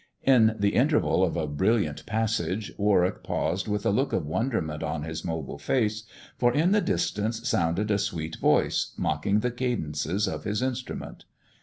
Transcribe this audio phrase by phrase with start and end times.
[0.23, 5.03] In the interval of a brilliant passage, Warwick paused with a look of wonderment on
[5.03, 6.05] his mobile face,
[6.39, 11.25] for in the distance sounded a sweet voice mocking the cadences of his instrument.